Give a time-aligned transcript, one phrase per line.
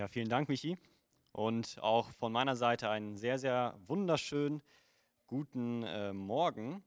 [0.00, 0.78] Ja, vielen Dank, Michi.
[1.32, 4.62] Und auch von meiner Seite einen sehr, sehr wunderschönen
[5.26, 6.82] guten äh, Morgen.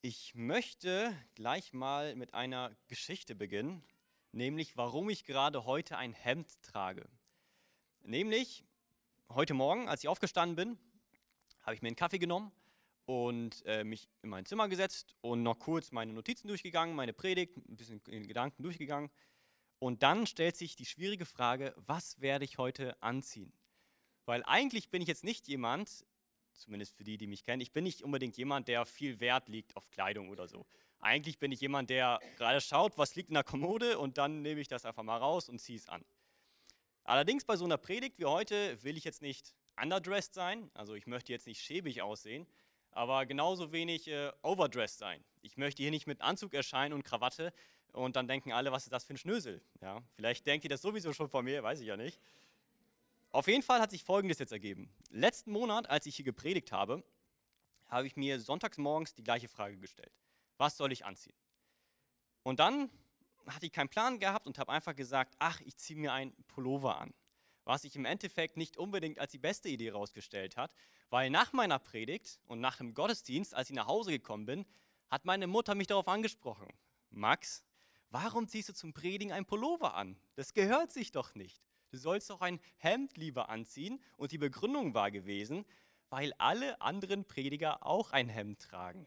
[0.00, 3.82] Ich möchte gleich mal mit einer Geschichte beginnen,
[4.30, 7.08] nämlich warum ich gerade heute ein Hemd trage.
[8.02, 8.64] Nämlich
[9.28, 10.78] heute Morgen, als ich aufgestanden bin,
[11.62, 12.52] habe ich mir einen Kaffee genommen
[13.04, 17.56] und äh, mich in mein Zimmer gesetzt und noch kurz meine Notizen durchgegangen, meine Predigt,
[17.56, 19.10] ein bisschen in Gedanken durchgegangen.
[19.78, 23.52] Und dann stellt sich die schwierige Frage, was werde ich heute anziehen?
[24.24, 26.04] Weil eigentlich bin ich jetzt nicht jemand,
[26.52, 29.76] zumindest für die, die mich kennen, ich bin nicht unbedingt jemand, der viel Wert liegt
[29.76, 30.66] auf Kleidung oder so.
[31.00, 34.60] Eigentlich bin ich jemand, der gerade schaut, was liegt in der Kommode und dann nehme
[34.60, 36.04] ich das einfach mal raus und ziehe es an.
[37.04, 41.06] Allerdings bei so einer Predigt wie heute will ich jetzt nicht underdressed sein, also ich
[41.06, 42.46] möchte jetzt nicht schäbig aussehen,
[42.90, 45.24] aber genauso wenig äh, overdressed sein.
[45.40, 47.52] Ich möchte hier nicht mit Anzug erscheinen und Krawatte,
[47.92, 49.62] und dann denken alle, was ist das für ein Schnösel?
[49.80, 52.20] Ja, vielleicht denkt ihr das sowieso schon von mir, weiß ich ja nicht.
[53.30, 54.90] Auf jeden Fall hat sich Folgendes jetzt ergeben.
[55.10, 57.04] Letzten Monat, als ich hier gepredigt habe,
[57.88, 60.12] habe ich mir sonntags morgens die gleiche Frage gestellt.
[60.56, 61.36] Was soll ich anziehen?
[62.42, 62.90] Und dann
[63.46, 66.98] hatte ich keinen Plan gehabt und habe einfach gesagt, ach, ich ziehe mir einen Pullover
[66.98, 67.12] an.
[67.64, 70.72] Was sich im Endeffekt nicht unbedingt als die beste Idee herausgestellt hat,
[71.10, 74.66] weil nach meiner Predigt und nach dem Gottesdienst, als ich nach Hause gekommen bin,
[75.10, 76.68] hat meine Mutter mich darauf angesprochen.
[77.10, 77.62] Max,
[78.10, 80.16] Warum ziehst du zum Predigen ein Pullover an?
[80.34, 81.62] Das gehört sich doch nicht.
[81.90, 84.02] Du sollst doch ein Hemd lieber anziehen.
[84.16, 85.66] Und die Begründung war gewesen,
[86.08, 89.06] weil alle anderen Prediger auch ein Hemd tragen.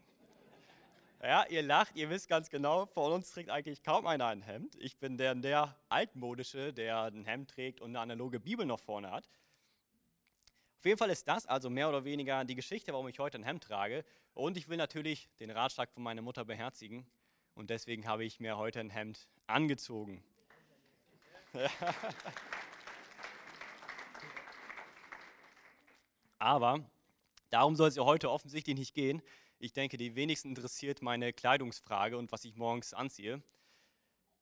[1.24, 4.76] Ja, ihr lacht, ihr wisst ganz genau, von uns trägt eigentlich kaum einer ein Hemd.
[4.78, 9.12] Ich bin der, der altmodische, der ein Hemd trägt und eine analoge Bibel noch vorne
[9.12, 9.30] hat.
[10.80, 13.44] Auf jeden Fall ist das also mehr oder weniger die Geschichte, warum ich heute ein
[13.44, 14.04] Hemd trage.
[14.34, 17.06] Und ich will natürlich den Ratschlag von meiner Mutter beherzigen
[17.56, 20.24] und deswegen habe ich mir heute ein Hemd angezogen.
[26.40, 26.84] Aber
[27.50, 29.22] darum soll es ja heute offensichtlich nicht gehen.
[29.60, 33.44] Ich denke, die wenigsten interessiert meine Kleidungsfrage und was ich morgens anziehe.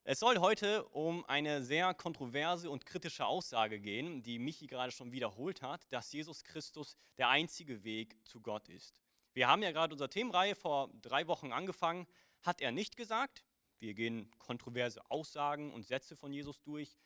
[0.04, 5.12] Es soll heute um eine sehr kontroverse und kritische Aussage gehen, die Michi gerade schon
[5.12, 9.02] wiederholt hat, dass Jesus Christus der einzige Weg zu Gott ist.
[9.34, 12.06] Wir haben ja gerade unsere Themenreihe vor drei Wochen angefangen
[12.42, 13.44] hat er nicht gesagt.
[13.78, 16.98] Wir gehen kontroverse Aussagen und Sätze von Jesus durch,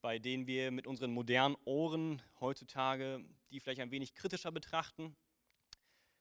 [0.00, 5.16] bei denen wir mit unseren modernen Ohren heutzutage die vielleicht ein wenig kritischer betrachten.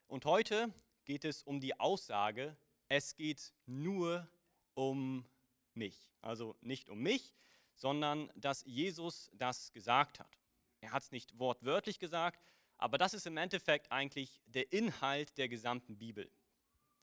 [0.07, 0.71] Und heute
[1.03, 2.55] geht es um die Aussage,
[2.89, 4.29] es geht nur
[4.75, 5.25] um
[5.73, 6.11] mich.
[6.21, 7.33] Also nicht um mich,
[7.75, 10.37] sondern dass Jesus das gesagt hat.
[10.81, 12.39] Er hat es nicht wortwörtlich gesagt,
[12.77, 16.29] aber das ist im Endeffekt eigentlich der Inhalt der gesamten Bibel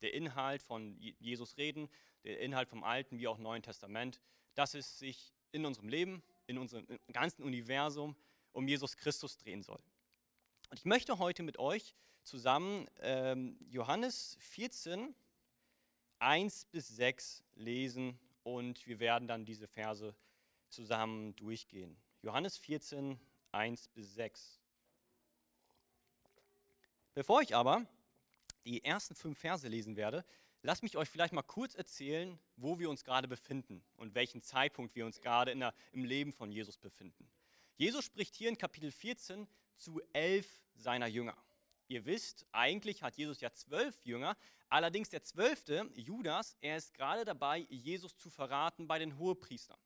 [0.03, 1.89] der Inhalt von Jesus reden,
[2.25, 4.21] der Inhalt vom Alten wie auch Neuen Testament,
[4.55, 8.17] dass es sich in unserem Leben, in unserem ganzen Universum
[8.53, 9.81] um Jesus Christus drehen soll.
[10.71, 15.15] Und ich möchte heute mit euch zusammen ähm, Johannes 14,
[16.19, 20.15] 1 bis 6 lesen und wir werden dann diese Verse
[20.69, 21.97] zusammen durchgehen.
[22.23, 23.19] Johannes 14,
[23.53, 24.61] 1 bis 6.
[27.15, 27.87] Bevor ich aber
[28.65, 30.25] die ersten fünf Verse lesen werde,
[30.63, 34.95] lasst mich euch vielleicht mal kurz erzählen, wo wir uns gerade befinden und welchen Zeitpunkt
[34.95, 37.31] wir uns gerade der, im Leben von Jesus befinden.
[37.77, 41.37] Jesus spricht hier in Kapitel 14 zu elf seiner Jünger.
[41.89, 44.37] Ihr wisst, eigentlich hat Jesus ja zwölf Jünger,
[44.69, 49.79] allerdings der zwölfte, Judas, er ist gerade dabei, Jesus zu verraten bei den Hohepriestern.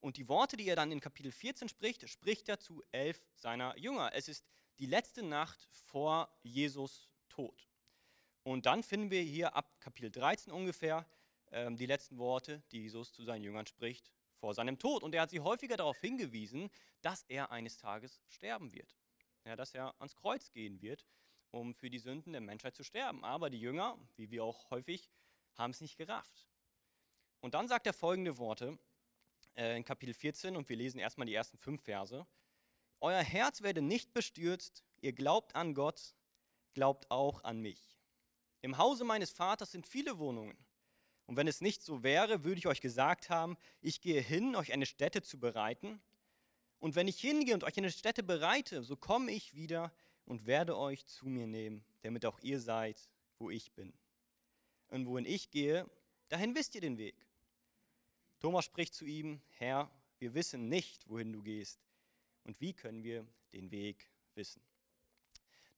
[0.00, 3.78] Und die Worte, die er dann in Kapitel 14 spricht, spricht er zu elf seiner
[3.78, 4.10] Jünger.
[4.12, 4.44] Es ist
[4.80, 7.68] die letzte Nacht vor Jesus Tod.
[8.44, 11.06] Und dann finden wir hier ab Kapitel 13 ungefähr
[11.52, 15.02] ähm, die letzten Worte, die Jesus zu seinen Jüngern spricht vor seinem Tod.
[15.02, 16.70] Und er hat sie häufiger darauf hingewiesen,
[17.00, 18.96] dass er eines Tages sterben wird.
[19.44, 21.06] Ja, dass er ans Kreuz gehen wird,
[21.50, 23.24] um für die Sünden der Menschheit zu sterben.
[23.24, 25.10] Aber die Jünger, wie wir auch häufig,
[25.54, 26.46] haben es nicht gerafft.
[27.40, 28.78] Und dann sagt er folgende Worte
[29.56, 32.26] äh, in Kapitel 14 und wir lesen erstmal die ersten fünf Verse.
[33.00, 36.14] Euer Herz werde nicht bestürzt, ihr glaubt an Gott,
[36.72, 37.91] glaubt auch an mich.
[38.62, 40.56] Im Hause meines Vaters sind viele Wohnungen.
[41.26, 44.72] Und wenn es nicht so wäre, würde ich euch gesagt haben, ich gehe hin, euch
[44.72, 46.00] eine Stätte zu bereiten.
[46.78, 49.92] Und wenn ich hingehe und euch eine Stätte bereite, so komme ich wieder
[50.24, 53.92] und werde euch zu mir nehmen, damit auch ihr seid, wo ich bin.
[54.88, 55.88] Und wohin ich gehe,
[56.28, 57.16] dahin wisst ihr den Weg.
[58.38, 61.80] Thomas spricht zu ihm, Herr, wir wissen nicht, wohin du gehst.
[62.44, 64.62] Und wie können wir den Weg wissen?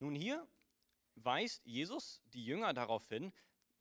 [0.01, 0.47] Nun hier
[1.17, 3.33] weist Jesus die Jünger darauf hin,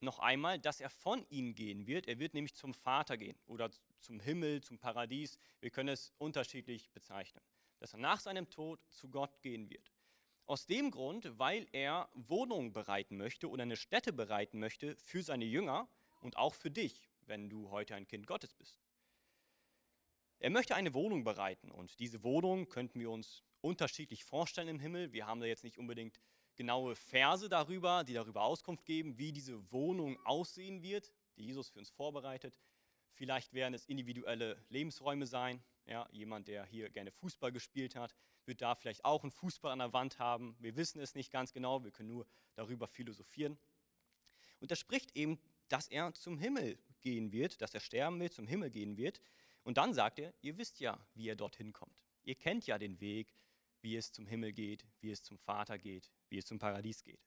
[0.03, 2.07] noch einmal, dass er von ihnen gehen wird.
[2.07, 5.37] Er wird nämlich zum Vater gehen oder zum Himmel, zum Paradies.
[5.61, 7.43] Wir können es unterschiedlich bezeichnen.
[7.79, 9.91] Dass er nach seinem Tod zu Gott gehen wird.
[10.45, 15.45] Aus dem Grund, weil er Wohnungen bereiten möchte oder eine Stätte bereiten möchte für seine
[15.45, 15.87] Jünger
[16.19, 18.77] und auch für dich, wenn du heute ein Kind Gottes bist.
[20.39, 25.13] Er möchte eine Wohnung bereiten und diese Wohnung könnten wir uns unterschiedlich vorstellen im Himmel.
[25.13, 26.19] Wir haben da jetzt nicht unbedingt
[26.55, 31.79] genaue Verse darüber, die darüber Auskunft geben, wie diese Wohnung aussehen wird, die Jesus für
[31.79, 32.57] uns vorbereitet.
[33.13, 35.63] Vielleicht werden es individuelle Lebensräume sein.
[35.85, 38.15] Ja, jemand, der hier gerne Fußball gespielt hat,
[38.45, 40.55] wird da vielleicht auch einen Fußball an der Wand haben.
[40.59, 43.57] Wir wissen es nicht ganz genau, wir können nur darüber philosophieren.
[44.59, 48.47] Und er spricht eben, dass er zum Himmel gehen wird, dass er sterben will, zum
[48.47, 49.21] Himmel gehen wird.
[49.63, 51.95] Und dann sagt er, ihr wisst ja, wie er dorthin kommt.
[52.23, 53.33] Ihr kennt ja den Weg,
[53.83, 57.19] wie es zum Himmel geht, wie es zum Vater geht, wie es zum Paradies geht.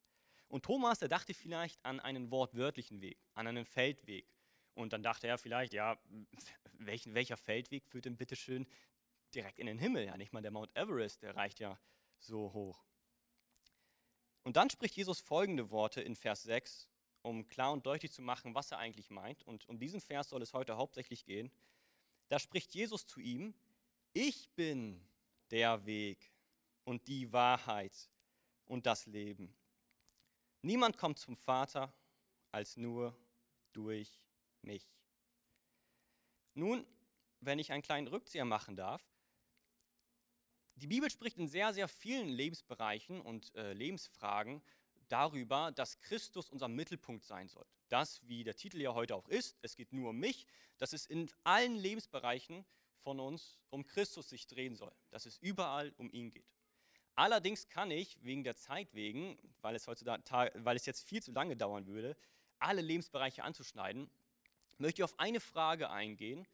[0.49, 4.26] Und Thomas, der dachte vielleicht an einen wortwörtlichen Weg, an einen Feldweg.
[4.75, 5.99] Und dann dachte er vielleicht, ja,
[6.73, 8.67] welchen, welcher Feldweg führt denn bitte schön
[9.35, 10.06] direkt in den Himmel?
[10.06, 11.79] Ja, nicht mal der Mount Everest, der reicht ja
[12.19, 12.85] so hoch.
[14.44, 16.88] Und dann spricht Jesus folgende Worte in Vers 6,
[17.23, 19.43] um klar und deutlich zu machen, was er eigentlich meint.
[19.43, 21.50] Und um diesen Vers soll es heute hauptsächlich gehen.
[22.29, 23.55] Da spricht Jesus zu ihm,
[24.12, 25.05] ich bin
[25.50, 26.32] der Weg
[26.87, 28.09] und die Wahrheit
[28.65, 29.55] und das Leben.
[30.62, 31.93] Niemand kommt zum Vater
[32.53, 33.15] als nur
[33.73, 34.21] durch
[34.62, 34.88] mich.
[36.55, 36.87] Nun,
[37.41, 39.05] wenn ich einen kleinen Rückzieher machen darf,
[40.77, 44.62] die Bibel spricht in sehr, sehr vielen Lebensbereichen und äh, Lebensfragen
[45.09, 47.67] darüber, dass Christus unser Mittelpunkt sein soll.
[47.88, 50.47] Das, wie der Titel ja heute auch ist, es geht nur um mich,
[50.79, 52.65] dass es in allen Lebensbereichen
[53.03, 56.56] von uns um Christus sich drehen soll, dass es überall um ihn geht.
[57.16, 61.32] Allerdings kann ich wegen der Zeit wegen, weil es, heutzutage, weil es jetzt viel zu
[61.32, 62.14] lange dauern würde,
[62.58, 64.10] alle Lebensbereiche anzuschneiden,
[64.76, 66.46] möchte ich auf eine Frage eingehen,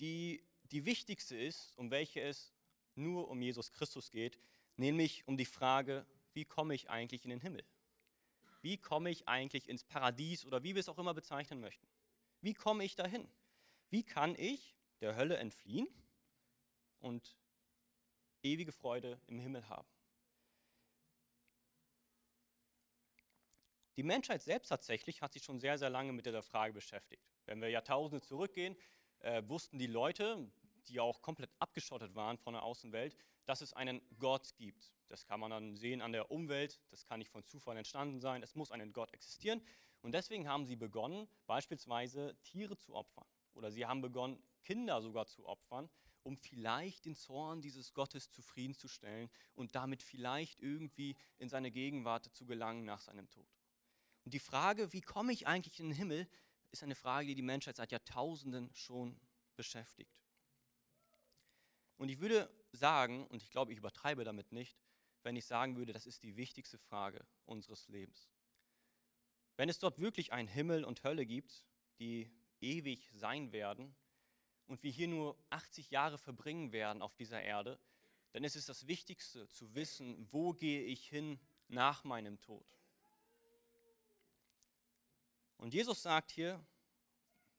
[0.00, 0.42] die
[0.72, 2.54] die wichtigste ist, um welche es
[2.94, 4.38] nur um Jesus Christus geht,
[4.76, 7.64] nämlich um die Frage, wie komme ich eigentlich in den Himmel?
[8.62, 11.86] Wie komme ich eigentlich ins Paradies oder wie wir es auch immer bezeichnen möchten?
[12.40, 13.28] Wie komme ich dahin?
[13.90, 15.86] Wie kann ich der Hölle entfliehen
[16.98, 17.36] und
[18.46, 19.88] ewige Freude im Himmel haben.
[23.96, 27.22] Die Menschheit selbst tatsächlich hat sich schon sehr, sehr lange mit dieser Frage beschäftigt.
[27.46, 28.76] Wenn wir Jahrtausende zurückgehen,
[29.20, 30.50] äh, wussten die Leute,
[30.88, 33.16] die auch komplett abgeschottet waren von der Außenwelt,
[33.46, 34.92] dass es einen Gott gibt.
[35.08, 38.42] Das kann man dann sehen an der Umwelt, das kann nicht von Zufall entstanden sein,
[38.42, 39.62] es muss einen Gott existieren.
[40.02, 43.26] Und deswegen haben sie begonnen, beispielsweise Tiere zu opfern.
[43.54, 45.88] Oder sie haben begonnen, Kinder sogar zu opfern,
[46.26, 52.44] um vielleicht den Zorn dieses Gottes zufriedenzustellen und damit vielleicht irgendwie in seine Gegenwart zu
[52.46, 53.46] gelangen nach seinem Tod.
[54.24, 56.28] Und die Frage, wie komme ich eigentlich in den Himmel,
[56.72, 59.16] ist eine Frage, die die Menschheit seit Jahrtausenden schon
[59.54, 60.20] beschäftigt.
[61.96, 64.76] Und ich würde sagen, und ich glaube, ich übertreibe damit nicht,
[65.22, 68.28] wenn ich sagen würde, das ist die wichtigste Frage unseres Lebens.
[69.56, 71.64] Wenn es dort wirklich ein Himmel und Hölle gibt,
[72.00, 72.28] die
[72.60, 73.94] ewig sein werden,
[74.66, 77.78] und wir hier nur 80 Jahre verbringen werden auf dieser Erde,
[78.32, 82.66] dann ist es das Wichtigste zu wissen, wo gehe ich hin nach meinem Tod.
[85.56, 86.64] Und Jesus sagt hier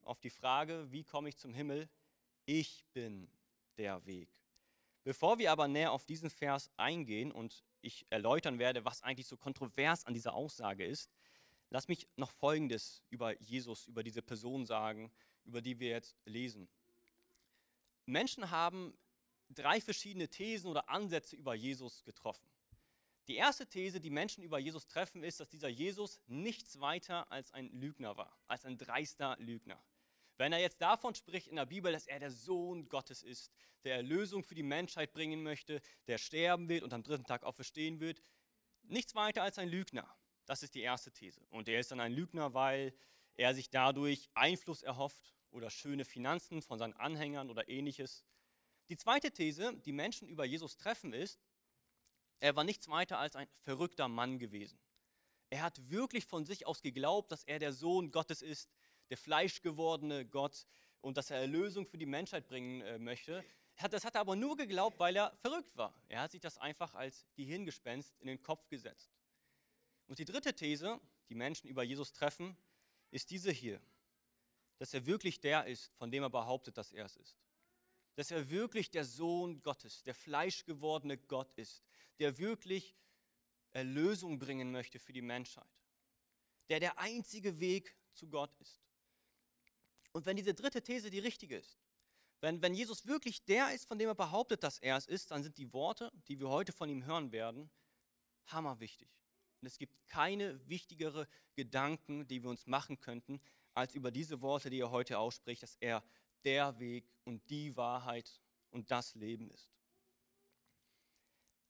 [0.01, 1.89] auf die Frage, wie komme ich zum Himmel,
[2.45, 3.29] ich bin
[3.77, 4.29] der Weg.
[5.03, 9.37] Bevor wir aber näher auf diesen Vers eingehen und ich erläutern werde, was eigentlich so
[9.37, 11.09] kontrovers an dieser Aussage ist,
[11.69, 15.11] lass mich noch Folgendes über Jesus, über diese Person sagen,
[15.45, 16.69] über die wir jetzt lesen.
[18.07, 18.97] Menschen haben
[19.49, 22.49] drei verschiedene Thesen oder Ansätze über Jesus getroffen.
[23.27, 27.53] Die erste These, die Menschen über Jesus treffen, ist, dass dieser Jesus nichts weiter als
[27.53, 29.81] ein Lügner war, als ein dreister Lügner.
[30.37, 33.51] Wenn er jetzt davon spricht in der Bibel, dass er der Sohn Gottes ist,
[33.83, 37.99] der Erlösung für die Menschheit bringen möchte, der sterben wird und am dritten Tag auferstehen
[37.99, 38.21] wird,
[38.83, 40.09] nichts weiter als ein Lügner.
[40.45, 41.41] Das ist die erste These.
[41.49, 42.93] Und er ist dann ein Lügner, weil
[43.35, 48.23] er sich dadurch Einfluss erhofft oder schöne Finanzen von seinen Anhängern oder ähnliches.
[48.89, 51.39] Die zweite These, die Menschen über Jesus treffen, ist,
[52.39, 54.79] er war nichts weiter als ein verrückter Mann gewesen.
[55.49, 58.69] Er hat wirklich von sich aus geglaubt, dass er der Sohn Gottes ist,
[59.09, 60.67] der fleischgewordene Gott
[61.01, 63.43] und dass er Erlösung für die Menschheit bringen äh, möchte.
[63.91, 65.93] Das hat er aber nur geglaubt, weil er verrückt war.
[66.07, 69.11] Er hat sich das einfach als Gehirngespenst in den Kopf gesetzt.
[70.07, 70.99] Und die dritte These,
[71.29, 72.57] die Menschen über Jesus treffen,
[73.11, 73.79] ist diese hier
[74.77, 77.37] dass er wirklich der ist, von dem er behauptet, dass er es ist.
[78.15, 81.83] Dass er wirklich der Sohn Gottes, der fleischgewordene Gott ist,
[82.19, 82.95] der wirklich
[83.71, 85.69] Erlösung bringen möchte für die Menschheit.
[86.69, 88.81] der der einzige Weg zu Gott ist.
[90.11, 91.79] Und wenn diese dritte These die richtige ist,
[92.41, 95.43] wenn, wenn Jesus wirklich der ist, von dem er behauptet, dass er es ist, dann
[95.43, 97.71] sind die Worte, die wir heute von ihm hören werden,
[98.47, 99.09] hammerwichtig.
[99.61, 103.41] Und es gibt keine wichtigere Gedanken, die wir uns machen könnten,
[103.77, 106.03] als über diese Worte, die er heute ausspricht, dass er
[106.43, 108.41] der Weg und die Wahrheit
[108.71, 109.71] und das Leben ist.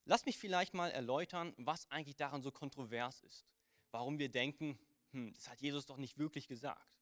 [0.05, 3.45] Lass mich vielleicht mal erläutern, was eigentlich daran so kontrovers ist.
[3.91, 4.79] Warum wir denken,
[5.11, 6.95] hm, das hat Jesus doch nicht wirklich gesagt.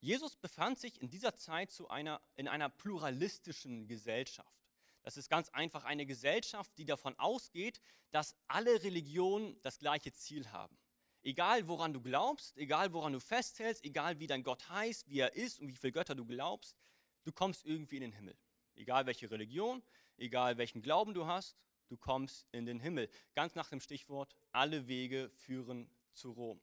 [0.00, 4.64] Jesus befand sich in dieser Zeit zu einer, in einer pluralistischen Gesellschaft.
[5.02, 10.50] Das ist ganz einfach eine Gesellschaft, die davon ausgeht, dass alle Religionen das gleiche Ziel
[10.50, 10.78] haben.
[11.22, 15.34] Egal woran du glaubst, egal woran du festhältst, egal wie dein Gott heißt, wie er
[15.34, 16.76] ist und wie viele Götter du glaubst,
[17.24, 18.36] du kommst irgendwie in den Himmel.
[18.74, 19.82] Egal welche Religion,
[20.16, 21.58] egal welchen Glauben du hast,
[21.88, 23.10] du kommst in den Himmel.
[23.34, 26.60] Ganz nach dem Stichwort, alle Wege führen zu Rom.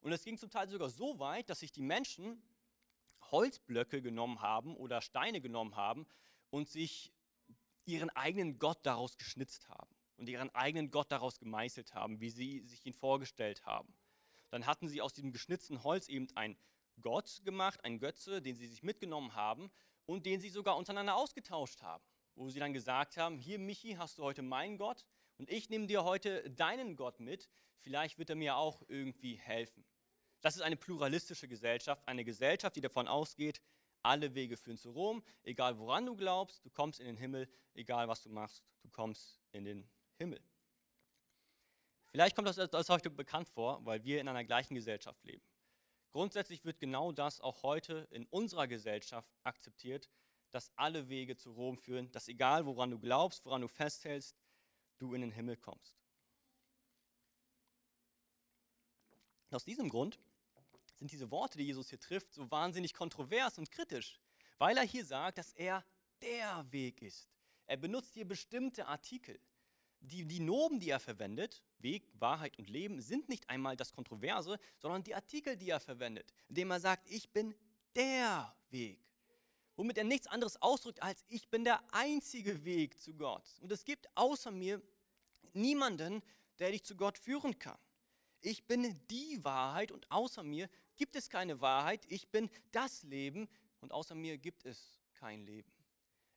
[0.00, 2.42] Und es ging zum Teil sogar so weit, dass sich die Menschen
[3.30, 6.06] Holzblöcke genommen haben oder Steine genommen haben
[6.50, 7.12] und sich
[7.84, 12.60] ihren eigenen Gott daraus geschnitzt haben und ihren eigenen Gott daraus gemeißelt haben, wie sie
[12.60, 13.92] sich ihn vorgestellt haben.
[14.50, 16.56] Dann hatten sie aus diesem geschnitzten Holz eben einen
[17.00, 19.72] Gott gemacht, einen Götze, den sie sich mitgenommen haben
[20.06, 22.04] und den sie sogar untereinander ausgetauscht haben,
[22.36, 25.04] wo sie dann gesagt haben, hier Michi, hast du heute meinen Gott
[25.38, 27.50] und ich nehme dir heute deinen Gott mit,
[27.80, 29.84] vielleicht wird er mir auch irgendwie helfen.
[30.40, 33.60] Das ist eine pluralistische Gesellschaft, eine Gesellschaft, die davon ausgeht,
[34.02, 38.06] alle Wege führen zu Rom, egal woran du glaubst, du kommst in den Himmel, egal
[38.06, 40.42] was du machst, du kommst in den Himmel.
[42.10, 45.42] Vielleicht kommt das als heute bekannt vor, weil wir in einer gleichen Gesellschaft leben.
[46.10, 50.10] Grundsätzlich wird genau das auch heute in unserer Gesellschaft akzeptiert,
[50.50, 54.36] dass alle Wege zu Rom führen, dass egal woran du glaubst, woran du festhältst,
[54.98, 55.96] du in den Himmel kommst.
[59.54, 60.18] aus diesem Grund
[60.94, 64.20] sind diese Worte, die Jesus hier trifft, so wahnsinnig kontrovers und kritisch,
[64.58, 65.84] weil er hier sagt, dass er
[66.20, 67.28] der Weg ist.
[67.66, 69.38] Er benutzt hier bestimmte Artikel.
[70.02, 74.58] Die, die Nomen, die er verwendet, Weg, Wahrheit und Leben, sind nicht einmal das Kontroverse,
[74.78, 77.54] sondern die Artikel, die er verwendet, indem er sagt, ich bin
[77.94, 78.98] der Weg.
[79.76, 83.48] Womit er nichts anderes ausdrückt, als ich bin der einzige Weg zu Gott.
[83.60, 84.82] Und es gibt außer mir
[85.54, 86.22] niemanden,
[86.58, 87.78] der dich zu Gott führen kann.
[88.40, 92.04] Ich bin die Wahrheit und außer mir gibt es keine Wahrheit.
[92.08, 93.48] Ich bin das Leben
[93.80, 95.72] und außer mir gibt es kein Leben.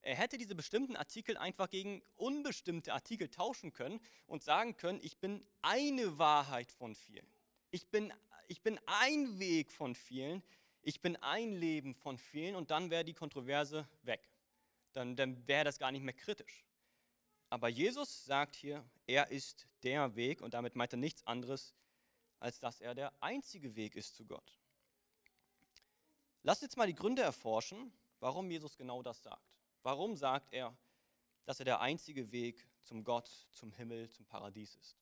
[0.05, 5.17] Er hätte diese bestimmten Artikel einfach gegen unbestimmte Artikel tauschen können und sagen können, ich
[5.17, 7.27] bin eine Wahrheit von vielen.
[7.71, 8.13] Ich bin,
[8.47, 10.43] ich bin ein Weg von vielen.
[10.83, 14.21] Ich bin ein Leben von vielen und dann wäre die Kontroverse weg.
[14.93, 16.63] Dann, dann wäre das gar nicht mehr kritisch.
[17.49, 21.73] Aber Jesus sagt hier, er ist der Weg und damit meint er nichts anderes
[22.39, 24.59] als dass er der einzige Weg ist zu Gott.
[26.43, 29.54] Lasst jetzt mal die Gründe erforschen, warum Jesus genau das sagt.
[29.85, 30.75] Warum sagt er,
[31.45, 34.97] dass er der einzige Weg zum Gott, zum Himmel, zum Paradies ist?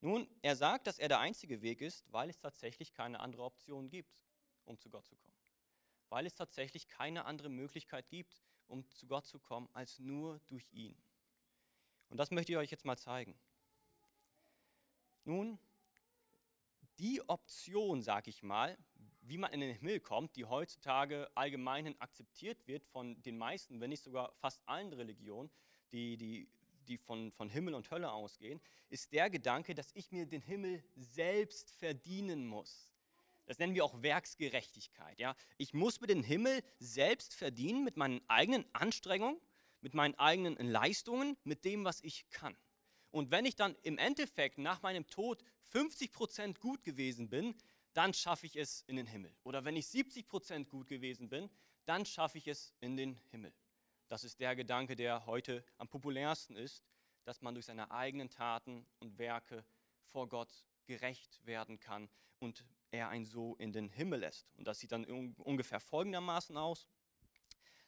[0.00, 3.88] Nun, er sagt, dass er der einzige Weg ist, weil es tatsächlich keine andere Option
[3.88, 4.12] gibt,
[4.64, 5.36] um zu Gott zu kommen.
[6.08, 10.68] Weil es tatsächlich keine andere Möglichkeit gibt, um zu Gott zu kommen, als nur durch
[10.72, 11.00] ihn.
[12.08, 13.38] Und das möchte ich euch jetzt mal zeigen.
[15.22, 15.60] Nun,
[16.98, 18.76] die Option, sag ich mal,
[19.22, 23.90] wie man in den Himmel kommt, die heutzutage allgemein akzeptiert wird von den meisten, wenn
[23.90, 25.50] nicht sogar fast allen Religionen,
[25.92, 26.48] die, die,
[26.88, 30.82] die von, von Himmel und Hölle ausgehen, ist der Gedanke, dass ich mir den Himmel
[30.96, 32.92] selbst verdienen muss.
[33.46, 35.18] Das nennen wir auch Werksgerechtigkeit.
[35.18, 35.36] Ja?
[35.56, 39.40] Ich muss mir den Himmel selbst verdienen mit meinen eigenen Anstrengungen,
[39.80, 42.56] mit meinen eigenen Leistungen, mit dem, was ich kann.
[43.10, 47.54] Und wenn ich dann im Endeffekt nach meinem Tod 50% gut gewesen bin,
[47.94, 49.34] dann schaffe ich es in den Himmel.
[49.44, 51.50] Oder wenn ich 70% gut gewesen bin,
[51.84, 53.52] dann schaffe ich es in den Himmel.
[54.08, 56.84] Das ist der Gedanke, der heute am populärsten ist,
[57.24, 59.64] dass man durch seine eigenen Taten und Werke
[60.04, 62.08] vor Gott gerecht werden kann
[62.38, 64.52] und er einen so in den Himmel lässt.
[64.56, 66.86] Und das sieht dann ungefähr folgendermaßen aus.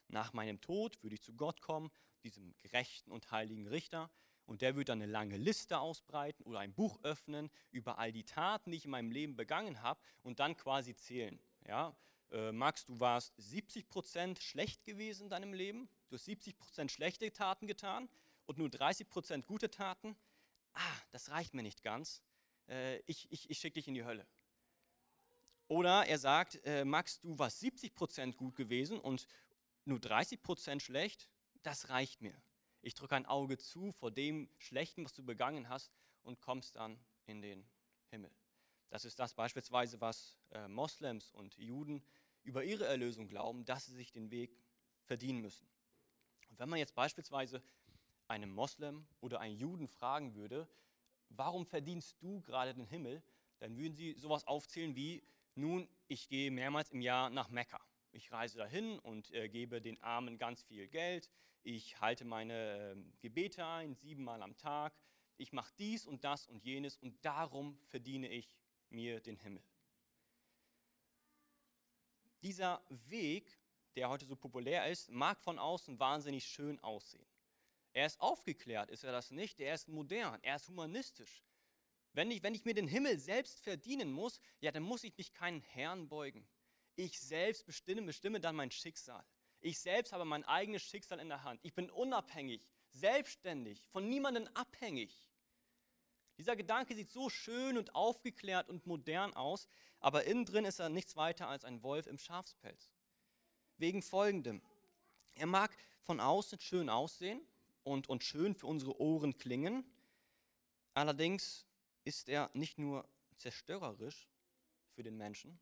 [0.09, 1.91] Nach meinem Tod würde ich zu Gott kommen,
[2.23, 4.11] diesem gerechten und heiligen Richter,
[4.47, 8.25] und der wird dann eine lange Liste ausbreiten oder ein Buch öffnen über all die
[8.25, 11.39] Taten, die ich in meinem Leben begangen habe und dann quasi zählen.
[11.67, 11.97] Ja?
[12.31, 16.93] Äh, Max, du warst 70 Prozent schlecht gewesen in deinem Leben, du hast 70 Prozent
[16.93, 18.09] schlechte Taten getan
[18.47, 20.17] und nur 30 Prozent gute Taten.
[20.73, 22.23] Ah, das reicht mir nicht ganz.
[22.69, 24.27] Äh, ich ich, ich schicke dich in die Hölle.
[25.69, 29.27] Oder er sagt, äh, Max, du warst 70 Prozent gut gewesen und
[29.85, 31.29] nur 30 Prozent schlecht.
[31.63, 32.35] Das reicht mir.
[32.87, 35.91] Ich drücke ein Auge zu vor dem Schlechten, was du begangen hast
[36.23, 37.67] und kommst dann in den
[38.11, 38.31] Himmel.
[38.91, 42.05] Das ist das beispielsweise, was äh, Moslems und Juden
[42.43, 44.61] über ihre Erlösung glauben, dass sie sich den Weg
[45.07, 45.67] verdienen müssen.
[46.51, 47.63] Und wenn man jetzt beispielsweise
[48.29, 50.69] einem Moslem oder einen Juden fragen würde,
[51.31, 53.23] warum verdienst du gerade den Himmel,
[53.61, 57.81] dann würden sie sowas aufzählen wie, nun, ich gehe mehrmals im Jahr nach Mekka.
[58.15, 61.29] Ich reise dahin und äh, gebe den Armen ganz viel Geld.
[61.65, 64.95] Ich halte meine äh, Gebete ein, siebenmal am Tag.
[65.37, 68.55] Ich mache dies und das und jenes und darum verdiene ich
[68.89, 69.65] mir den Himmel.
[72.43, 73.59] Dieser Weg,
[73.97, 77.27] der heute so populär ist, mag von außen wahnsinnig schön aussehen.
[77.95, 79.59] Er ist aufgeklärt, ist er das nicht?
[79.59, 81.43] Er ist modern, er ist humanistisch.
[82.13, 85.33] Wenn ich, wenn ich mir den Himmel selbst verdienen muss, ja, dann muss ich mich
[85.33, 86.47] keinen Herrn beugen.
[86.97, 89.25] Ich selbst bestimme, bestimme dann mein Schicksal.
[89.61, 91.61] Ich selbst habe mein eigenes Schicksal in der Hand.
[91.63, 95.27] Ich bin unabhängig, selbstständig, von niemandem abhängig.
[96.37, 99.69] Dieser Gedanke sieht so schön und aufgeklärt und modern aus,
[100.01, 102.91] aber innen drin ist er nichts weiter als ein Wolf im Schafspelz.
[103.79, 104.63] Wegen folgendem.
[105.35, 107.41] Er mag von außen schön aussehen
[107.83, 109.85] und, und schön für unsere Ohren klingen,
[110.93, 111.67] allerdings
[112.05, 113.09] ist er nicht nur
[113.39, 114.29] zerstörerisch
[114.95, 115.59] für den Menschen,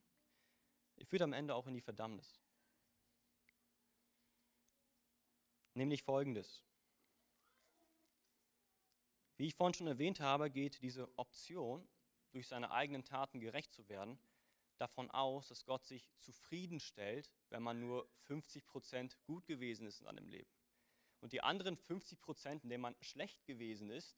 [1.02, 2.40] er führt am Ende auch in die Verdammnis.
[5.74, 6.62] Nämlich folgendes.
[9.36, 11.88] Wie ich vorhin schon erwähnt habe, geht diese Option,
[12.30, 14.16] durch seine eigenen Taten gerecht zu werden,
[14.78, 20.06] davon aus, dass Gott sich zufriedenstellt, wenn man nur 50 Prozent gut gewesen ist in
[20.06, 20.50] seinem Leben.
[21.20, 24.16] Und die anderen 50 Prozent, in denen man schlecht gewesen ist,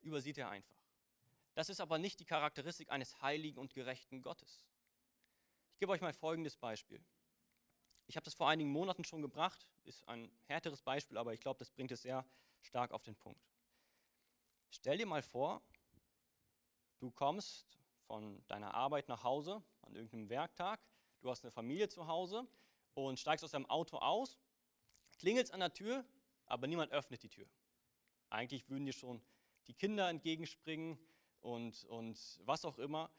[0.00, 0.82] übersieht er einfach.
[1.52, 4.64] Das ist aber nicht die Charakteristik eines heiligen und gerechten Gottes.
[5.84, 6.98] Gebe euch mal folgendes Beispiel.
[8.06, 11.58] Ich habe das vor einigen Monaten schon gebracht, ist ein härteres Beispiel, aber ich glaube,
[11.58, 12.24] das bringt es sehr
[12.62, 13.46] stark auf den Punkt.
[14.70, 15.60] Stell dir mal vor,
[17.00, 17.66] du kommst
[18.06, 20.80] von deiner Arbeit nach Hause an irgendeinem Werktag,
[21.20, 22.48] du hast eine Familie zu Hause
[22.94, 24.38] und steigst aus deinem Auto aus,
[25.18, 26.02] klingelst an der Tür,
[26.46, 27.46] aber niemand öffnet die Tür.
[28.30, 29.20] Eigentlich würden dir schon
[29.66, 30.98] die Kinder entgegenspringen
[31.42, 33.10] und, und was auch immer,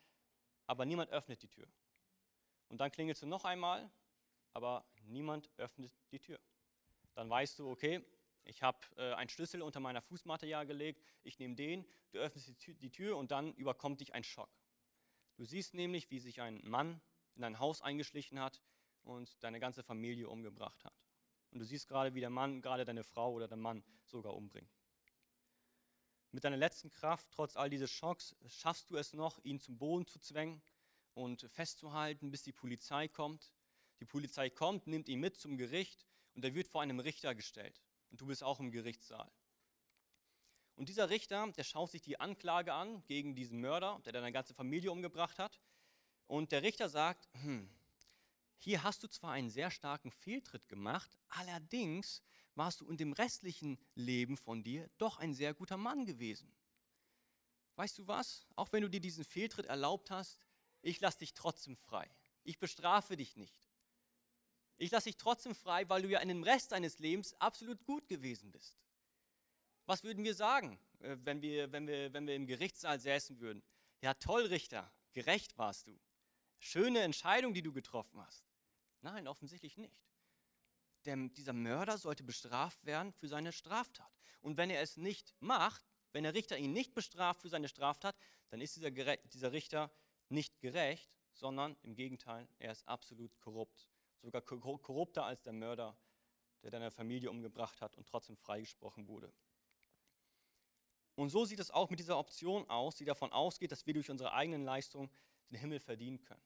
[0.66, 1.68] aber niemand öffnet die Tür.
[2.70, 3.92] Und dann klingelst du noch einmal,
[4.54, 6.40] aber niemand öffnet die Tür.
[7.14, 8.04] Dann weißt du, okay,
[8.44, 12.48] ich habe äh, einen Schlüssel unter meiner Fußmatte ja gelegt, ich nehme den, du öffnest
[12.48, 14.50] die Tür, die Tür und dann überkommt dich ein Schock.
[15.38, 17.02] Du siehst nämlich, wie sich ein Mann
[17.36, 18.62] in dein Haus eingeschlichen hat
[19.04, 20.94] und deine ganze Familie umgebracht hat.
[21.52, 24.72] Und du siehst gerade, wie der Mann gerade deine Frau oder der Mann sogar umbringt.
[26.32, 30.06] Mit deiner letzten Kraft, trotz all dieses Schocks, schaffst du es noch, ihn zum Boden
[30.06, 30.62] zu zwängen
[31.16, 33.52] und festzuhalten, bis die Polizei kommt.
[34.00, 37.82] Die Polizei kommt, nimmt ihn mit zum Gericht und er wird vor einem Richter gestellt.
[38.12, 39.32] Und du bist auch im Gerichtssaal.
[40.76, 44.54] Und dieser Richter, der schaut sich die Anklage an gegen diesen Mörder, der deine ganze
[44.54, 45.60] Familie umgebracht hat.
[46.28, 47.70] Und der Richter sagt, hm,
[48.58, 52.22] hier hast du zwar einen sehr starken Fehltritt gemacht, allerdings
[52.56, 56.52] warst du in dem restlichen Leben von dir doch ein sehr guter Mann gewesen.
[57.76, 58.46] Weißt du was?
[58.56, 60.40] Auch wenn du dir diesen Fehltritt erlaubt hast,
[60.86, 62.08] ich lasse dich trotzdem frei.
[62.44, 63.68] Ich bestrafe dich nicht.
[64.78, 68.08] Ich lasse dich trotzdem frei, weil du ja in dem Rest deines Lebens absolut gut
[68.08, 68.78] gewesen bist.
[69.88, 73.64] Was würden wir sagen, äh, wenn wir, wenn wir, wenn wir im Gerichtssaal säßen würden?
[74.02, 76.00] Ja, toll, Richter, gerecht warst du.
[76.60, 78.46] Schöne Entscheidung, die du getroffen hast.
[79.02, 80.04] Nein, offensichtlich nicht.
[81.06, 84.12] Denn dieser Mörder sollte bestraft werden für seine Straftat.
[84.42, 88.16] Und wenn er es nicht macht, wenn der Richter ihn nicht bestraft für seine Straftat,
[88.50, 89.92] dann ist dieser, dieser Richter
[90.36, 93.90] nicht gerecht, sondern im Gegenteil, er ist absolut korrupt.
[94.22, 95.98] Sogar korrupter als der Mörder,
[96.62, 99.34] der deine Familie umgebracht hat und trotzdem freigesprochen wurde.
[101.16, 104.12] Und so sieht es auch mit dieser Option aus, die davon ausgeht, dass wir durch
[104.12, 105.10] unsere eigenen Leistungen
[105.50, 106.44] den Himmel verdienen können.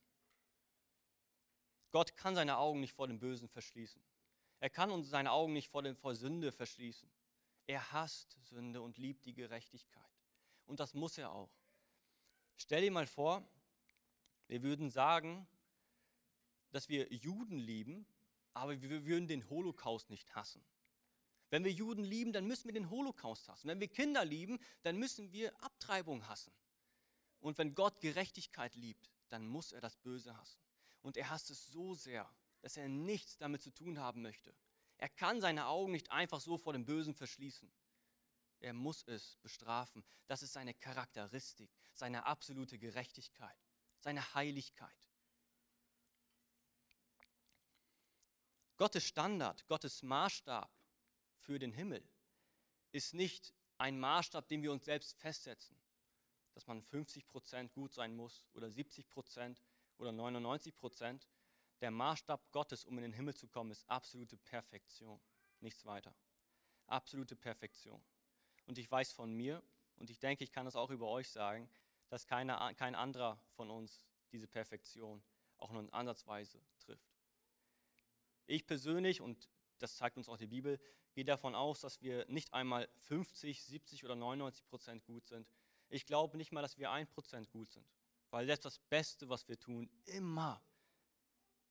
[1.90, 4.00] Gott kann seine Augen nicht vor dem Bösen verschließen.
[4.60, 7.10] Er kann uns seine Augen nicht vor, dem, vor Sünde verschließen.
[7.66, 10.10] Er hasst Sünde und liebt die Gerechtigkeit.
[10.66, 11.50] Und das muss er auch.
[12.56, 13.48] Stell dir mal vor,
[14.50, 15.46] wir würden sagen,
[16.72, 18.04] dass wir Juden lieben,
[18.52, 20.60] aber wir würden den Holocaust nicht hassen.
[21.50, 23.68] Wenn wir Juden lieben, dann müssen wir den Holocaust hassen.
[23.68, 26.52] Wenn wir Kinder lieben, dann müssen wir Abtreibung hassen.
[27.40, 30.60] Und wenn Gott Gerechtigkeit liebt, dann muss er das Böse hassen.
[31.02, 32.28] Und er hasst es so sehr,
[32.60, 34.52] dass er nichts damit zu tun haben möchte.
[34.98, 37.72] Er kann seine Augen nicht einfach so vor dem Bösen verschließen.
[38.58, 40.04] Er muss es bestrafen.
[40.26, 43.56] Das ist seine Charakteristik, seine absolute Gerechtigkeit,
[44.00, 44.88] seine Heiligkeit.
[48.76, 50.70] Gottes Standard, Gottes Maßstab
[51.36, 52.02] für den Himmel
[52.92, 55.76] ist nicht ein Maßstab, den wir uns selbst festsetzen.
[56.54, 59.56] dass man 50% gut sein muss oder 70%
[59.98, 61.26] oder 99%.
[61.80, 65.20] Der Maßstab Gottes, um in den Himmel zu kommen, ist absolute Perfektion.
[65.60, 66.14] Nichts weiter.
[66.86, 68.02] Absolute Perfektion.
[68.66, 69.62] Und ich weiß von mir,
[69.96, 71.68] und ich denke, ich kann das auch über euch sagen,
[72.10, 75.22] dass keine, kein anderer von uns diese Perfektion
[75.56, 77.10] auch nur ansatzweise trifft.
[78.46, 80.78] Ich persönlich, und das zeigt uns auch die Bibel,
[81.12, 85.48] gehe davon aus, dass wir nicht einmal 50, 70 oder 99 Prozent gut sind.
[85.88, 87.86] Ich glaube nicht mal, dass wir 1 Prozent gut sind,
[88.30, 90.62] weil selbst das Beste, was wir tun, immer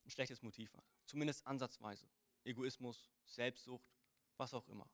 [0.04, 0.84] ein schlechtes Motiv hat.
[1.06, 2.08] Zumindest ansatzweise.
[2.44, 3.88] Egoismus, Selbstsucht,
[4.36, 4.88] was auch immer.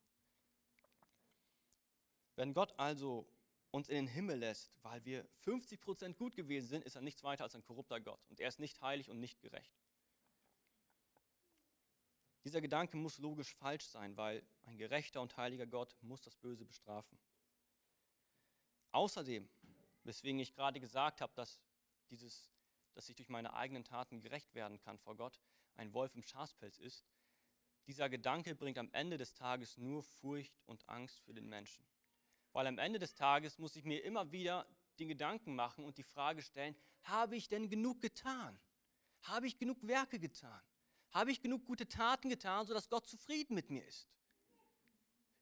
[2.34, 3.28] Wenn Gott also
[3.76, 7.22] uns in den Himmel lässt, weil wir 50 Prozent gut gewesen sind, ist er nichts
[7.22, 8.24] weiter als ein korrupter Gott.
[8.28, 9.76] Und er ist nicht heilig und nicht gerecht.
[12.44, 16.64] Dieser Gedanke muss logisch falsch sein, weil ein gerechter und heiliger Gott muss das Böse
[16.64, 17.18] bestrafen.
[18.92, 19.48] Außerdem,
[20.04, 21.60] weswegen ich gerade gesagt habe, dass,
[22.08, 22.50] dieses,
[22.94, 25.40] dass ich durch meine eigenen Taten gerecht werden kann vor Gott,
[25.74, 27.04] ein Wolf im Schafspelz ist,
[27.86, 31.84] dieser Gedanke bringt am Ende des Tages nur Furcht und Angst für den Menschen.
[32.56, 34.66] Weil am Ende des Tages muss ich mir immer wieder
[34.98, 38.58] den Gedanken machen und die Frage stellen, habe ich denn genug getan?
[39.24, 40.62] Habe ich genug Werke getan?
[41.10, 44.08] Habe ich genug gute Taten getan, sodass Gott zufrieden mit mir ist?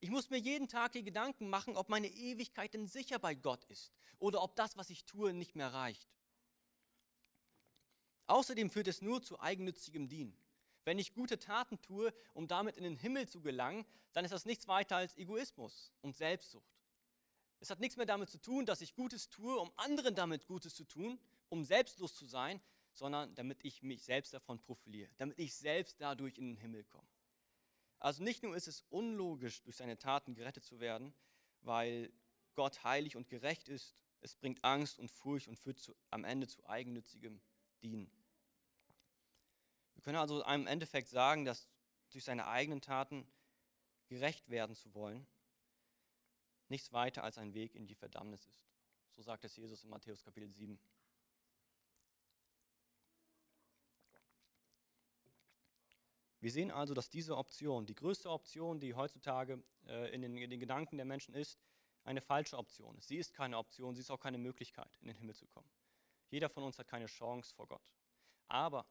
[0.01, 3.63] Ich muss mir jeden Tag die Gedanken machen, ob meine Ewigkeit denn sicher bei Gott
[3.67, 6.09] ist oder ob das, was ich tue, nicht mehr reicht.
[8.27, 10.37] Außerdem führt es nur zu eigennützigem Dienen.
[10.83, 14.47] Wenn ich gute Taten tue, um damit in den Himmel zu gelangen, dann ist das
[14.47, 16.74] nichts weiter als Egoismus und Selbstsucht.
[17.65, 20.75] Es hat nichts mehr damit zu tun, dass ich Gutes tue, um anderen damit Gutes
[20.75, 22.61] zu tun, um selbstlos zu sein,
[22.93, 27.09] sondern damit ich mich selbst davon profiliere, damit ich selbst dadurch in den Himmel komme.
[28.01, 31.15] Also nicht nur ist es unlogisch, durch seine Taten gerettet zu werden,
[31.63, 32.13] weil
[32.55, 36.47] Gott heilig und gerecht ist, es bringt Angst und Furcht und führt zu, am Ende
[36.47, 37.41] zu eigennützigem
[37.83, 38.13] Dienen.
[39.95, 41.67] Wir können also im Endeffekt sagen, dass
[42.11, 43.27] durch seine eigenen Taten
[44.05, 45.27] gerecht werden zu wollen,
[46.69, 48.65] nichts weiter als ein Weg in die Verdammnis ist.
[49.11, 50.79] So sagt es Jesus in Matthäus Kapitel 7.
[56.41, 60.51] Wir sehen also, dass diese Option, die größte Option, die heutzutage äh, in, den, in
[60.51, 61.59] den Gedanken der Menschen ist,
[62.05, 63.09] eine falsche Option ist.
[63.09, 65.71] Sie ist keine Option, sie ist auch keine Möglichkeit, in den Himmel zu kommen.
[66.29, 67.95] Jeder von uns hat keine Chance vor Gott.
[68.49, 68.87] Aber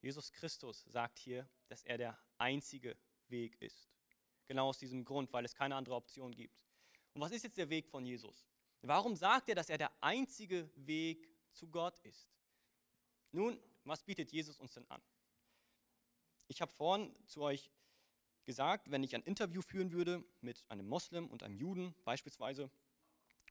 [0.00, 2.96] Jesus Christus sagt hier, dass er der einzige
[3.28, 3.90] Weg ist.
[4.46, 6.65] Genau aus diesem Grund, weil es keine andere Option gibt.
[7.16, 8.44] Und was ist jetzt der Weg von Jesus?
[8.82, 12.28] Warum sagt er, dass er der einzige Weg zu Gott ist?
[13.32, 15.00] Nun, was bietet Jesus uns denn an?
[16.46, 17.70] Ich habe vorhin zu euch
[18.44, 22.70] gesagt, wenn ich ein Interview führen würde mit einem Moslem und einem Juden beispielsweise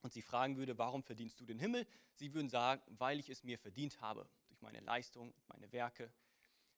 [0.04, 1.88] und sie fragen würde, warum verdienst du den Himmel?
[2.14, 6.14] Sie würden sagen, weil ich es mir verdient habe, durch meine Leistung, meine Werke.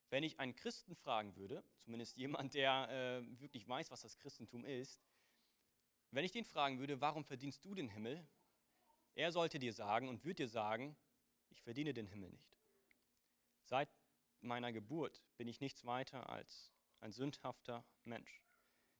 [0.08, 4.64] Wenn ich einen Christen fragen würde, zumindest jemand, der äh, wirklich weiß, was das Christentum
[4.64, 4.98] ist,
[6.10, 8.26] wenn ich den fragen würde, warum verdienst du den Himmel?
[9.14, 10.96] Er sollte dir sagen und würde dir sagen,
[11.50, 12.56] ich verdiene den Himmel nicht.
[13.64, 13.88] Seit
[14.40, 18.42] meiner Geburt bin ich nichts weiter als ein sündhafter Mensch.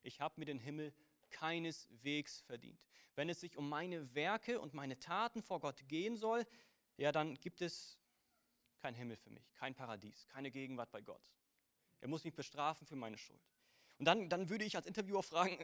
[0.03, 0.93] Ich habe mir den Himmel
[1.31, 2.81] keineswegs verdient.
[3.15, 6.47] Wenn es sich um meine Werke und meine Taten vor Gott gehen soll,
[6.97, 7.99] ja, dann gibt es
[8.79, 11.23] kein Himmel für mich, kein Paradies, keine Gegenwart bei Gott.
[12.01, 13.43] Er muss mich bestrafen für meine Schuld.
[13.99, 15.59] Und dann, dann würde ich als Interviewer fragen,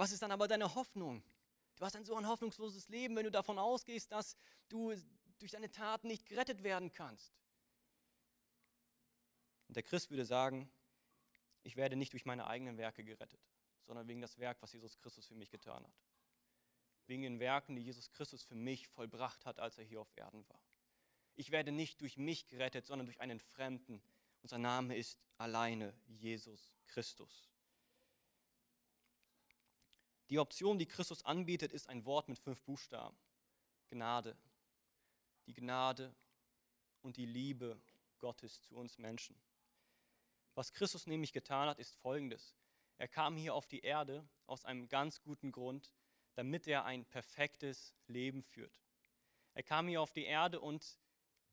[0.00, 1.22] was ist dann aber deine Hoffnung?
[1.76, 4.34] Du hast ein so ein hoffnungsloses Leben, wenn du davon ausgehst, dass
[4.70, 4.94] du
[5.38, 7.34] durch deine Taten nicht gerettet werden kannst.
[9.68, 10.70] Und der Christ würde sagen,
[11.64, 13.40] ich werde nicht durch meine eigenen Werke gerettet,
[13.84, 15.94] sondern wegen das Werk, was Jesus Christus für mich getan hat.
[17.06, 20.48] Wegen den Werken, die Jesus Christus für mich vollbracht hat, als er hier auf Erden
[20.48, 20.62] war.
[21.36, 24.02] Ich werde nicht durch mich gerettet, sondern durch einen Fremden.
[24.40, 27.49] Unser Name ist alleine Jesus Christus.
[30.30, 33.16] Die Option, die Christus anbietet, ist ein Wort mit fünf Buchstaben.
[33.88, 34.36] Gnade.
[35.46, 36.14] Die Gnade
[37.02, 37.80] und die Liebe
[38.20, 39.34] Gottes zu uns Menschen.
[40.54, 42.54] Was Christus nämlich getan hat, ist folgendes.
[42.96, 45.92] Er kam hier auf die Erde aus einem ganz guten Grund,
[46.34, 48.80] damit er ein perfektes Leben führt.
[49.54, 50.96] Er kam hier auf die Erde und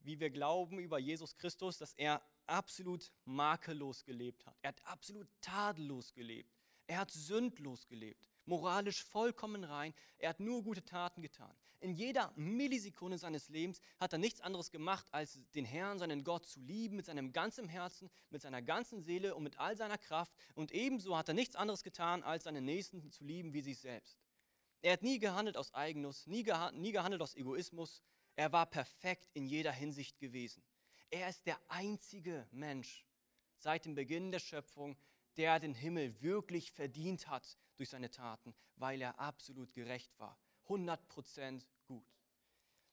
[0.02, 4.56] wie wir glauben über Jesus Christus, dass er absolut makellos gelebt hat.
[4.62, 6.56] Er hat absolut tadellos gelebt.
[6.86, 9.94] Er hat sündlos gelebt moralisch vollkommen rein.
[10.18, 11.56] Er hat nur gute Taten getan.
[11.80, 16.48] In jeder Millisekunde seines Lebens hat er nichts anderes gemacht, als den Herrn, seinen Gott
[16.48, 20.34] zu lieben mit seinem ganzen Herzen, mit seiner ganzen Seele und mit all seiner Kraft.
[20.56, 24.18] Und ebenso hat er nichts anderes getan, als seinen Nächsten zu lieben wie sich selbst.
[24.82, 28.02] Er hat nie gehandelt aus Eigennuss, nie, geha nie gehandelt aus Egoismus.
[28.36, 30.64] Er war perfekt in jeder Hinsicht gewesen.
[31.10, 33.06] Er ist der einzige Mensch
[33.58, 34.98] seit dem Beginn der Schöpfung,
[35.36, 40.38] der den Himmel wirklich verdient hat durch seine Taten, weil er absolut gerecht war.
[40.68, 42.06] 100% gut.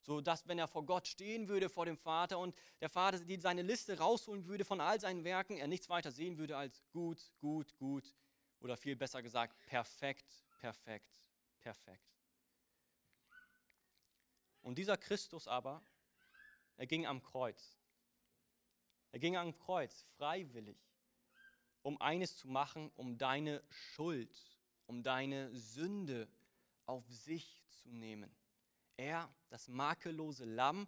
[0.01, 3.63] So dass, wenn er vor Gott stehen würde, vor dem Vater und der Vater seine
[3.63, 7.75] Liste rausholen würde von all seinen Werken, er nichts weiter sehen würde als gut, gut,
[7.77, 8.13] gut
[8.59, 11.17] oder viel besser gesagt perfekt, perfekt,
[11.59, 12.15] perfekt.
[14.61, 15.83] Und dieser Christus aber,
[16.77, 17.77] er ging am Kreuz.
[19.11, 20.77] Er ging am Kreuz freiwillig,
[21.81, 24.54] um eines zu machen, um deine Schuld,
[24.87, 26.27] um deine Sünde
[26.85, 28.35] auf sich zu nehmen.
[28.97, 30.87] Er, das makellose Lamm,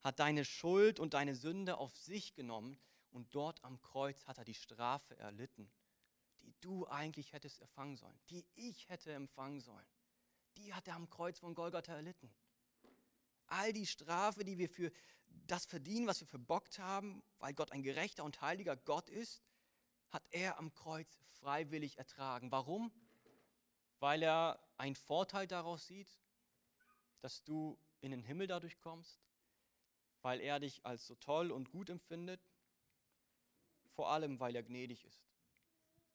[0.00, 2.78] hat deine Schuld und deine Sünde auf sich genommen
[3.10, 5.70] und dort am Kreuz hat er die Strafe erlitten,
[6.42, 9.86] die du eigentlich hättest empfangen sollen, die ich hätte empfangen sollen.
[10.56, 12.32] Die hat er am Kreuz von Golgatha erlitten.
[13.46, 14.90] All die Strafe, die wir für
[15.28, 19.42] das verdienen, was wir verbockt haben, weil Gott ein gerechter und heiliger Gott ist,
[20.08, 22.50] hat er am Kreuz freiwillig ertragen.
[22.50, 22.92] Warum?
[24.02, 26.18] Weil er einen Vorteil daraus sieht,
[27.20, 29.20] dass du in den Himmel dadurch kommst,
[30.22, 32.40] weil er dich als so toll und gut empfindet,
[33.92, 35.22] vor allem weil er gnädig ist.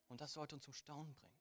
[0.10, 1.40] Und das sollte uns zum Staunen bringen,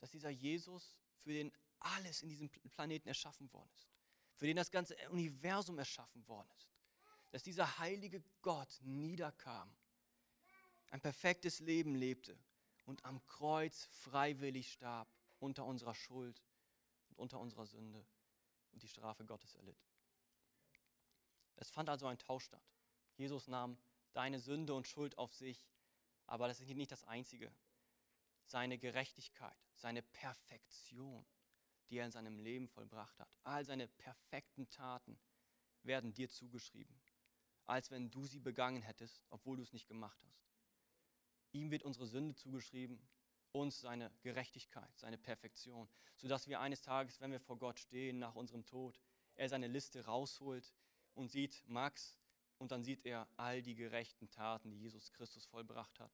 [0.00, 3.88] dass dieser Jesus, für den alles in diesem Planeten erschaffen worden ist,
[4.34, 6.72] für den das ganze Universum erschaffen worden ist,
[7.30, 9.72] dass dieser heilige Gott niederkam,
[10.90, 12.36] ein perfektes Leben lebte
[12.84, 16.42] und am Kreuz freiwillig starb unter unserer Schuld
[17.08, 18.06] und unter unserer Sünde
[18.72, 19.82] und die Strafe Gottes erlitt.
[21.56, 22.64] Es fand also ein Tausch statt.
[23.16, 23.76] Jesus nahm
[24.12, 25.68] deine Sünde und Schuld auf sich,
[26.26, 27.52] aber das ist nicht das Einzige.
[28.44, 31.26] Seine Gerechtigkeit, seine Perfektion,
[31.88, 35.18] die er in seinem Leben vollbracht hat, all seine perfekten Taten
[35.82, 37.00] werden dir zugeschrieben,
[37.64, 40.46] als wenn du sie begangen hättest, obwohl du es nicht gemacht hast.
[41.52, 43.00] Ihm wird unsere Sünde zugeschrieben
[43.52, 48.34] uns seine Gerechtigkeit, seine Perfektion, sodass wir eines Tages, wenn wir vor Gott stehen nach
[48.34, 49.00] unserem Tod,
[49.34, 50.74] er seine Liste rausholt
[51.14, 52.18] und sieht Max
[52.58, 56.12] und dann sieht er all die gerechten Taten, die Jesus Christus vollbracht hat.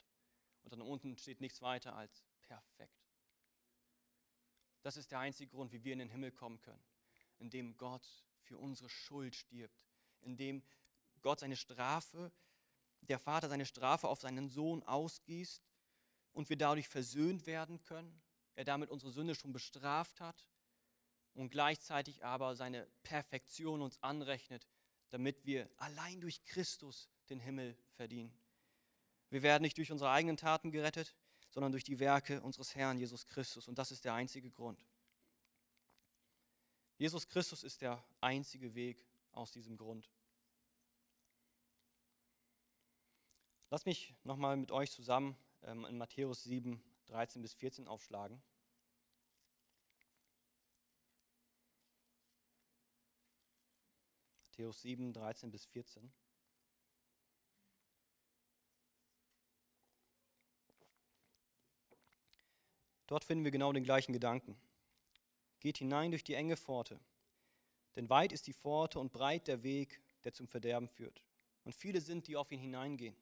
[0.62, 3.07] Und dann unten steht nichts weiter als perfekt.
[4.83, 6.83] Das ist der einzige Grund, wie wir in den Himmel kommen können,
[7.38, 8.07] indem Gott
[8.40, 9.85] für unsere Schuld stirbt,
[10.20, 10.62] indem
[11.22, 12.33] Gott seine Strafe,
[13.01, 15.62] der Vater seine Strafe auf seinen Sohn ausgießt
[16.37, 18.20] und wir dadurch versöhnt werden können,
[18.57, 20.46] er damit unsere Sünde schon bestraft hat
[21.33, 24.68] und gleichzeitig aber seine Perfektion uns anrechnet,
[25.09, 28.38] damit wir allein durch Christus den Himmel verdienen.
[29.31, 31.16] Wir werden nicht durch unsere eigenen Taten gerettet,
[31.49, 33.66] sondern durch die Werke unseres Herrn Jesus Christus.
[33.66, 34.85] Und das ist der einzige Grund.
[36.99, 40.11] Jesus Christus ist der einzige Weg aus diesem Grund.
[43.70, 45.35] Lass mich nochmal mit euch zusammen
[45.66, 48.40] in Matthäus 7, 13 bis 14 aufschlagen.
[54.44, 56.12] Matthäus 7, 13 bis 14.
[63.07, 64.57] Dort finden wir genau den gleichen Gedanken.
[65.61, 66.98] Geht hinein durch die enge Pforte,
[67.96, 71.22] denn weit ist die Pforte und breit der Weg, der zum Verderben führt.
[71.64, 73.16] Und viele sind, die auf ihn hineingehen.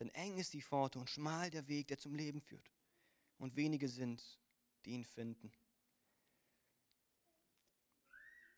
[0.00, 2.72] Denn eng ist die Pforte und schmal der Weg, der zum Leben führt.
[3.38, 4.40] Und wenige sind,
[4.84, 5.52] die ihn finden.